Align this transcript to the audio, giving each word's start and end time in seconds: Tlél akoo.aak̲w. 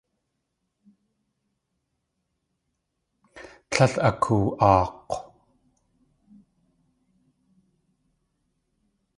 Tlél 3.71 3.93
akoo.aak̲w. 4.07 5.11